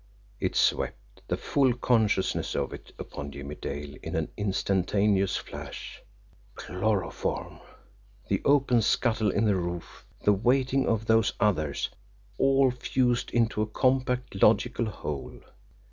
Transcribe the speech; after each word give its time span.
It 0.39 0.55
swept, 0.55 1.21
the 1.27 1.37
full 1.37 1.75
consciousness 1.75 2.55
of 2.55 2.73
it, 2.73 2.91
upon 2.97 3.29
Jimmie 3.31 3.53
Dale 3.53 3.93
in 4.01 4.15
an 4.15 4.29
instantaneous 4.35 5.35
flash. 5.35 6.01
Chloroform; 6.55 7.59
the 8.27 8.41
open 8.43 8.81
scuttle 8.81 9.29
in 9.29 9.45
the 9.45 9.55
roof; 9.55 10.07
the 10.23 10.33
waiting 10.33 10.87
of 10.87 11.05
those 11.05 11.33
others 11.39 11.87
all 12.39 12.71
fused 12.71 13.29
into 13.29 13.61
a 13.61 13.67
compact 13.67 14.41
logical 14.41 14.85
whole. 14.87 15.39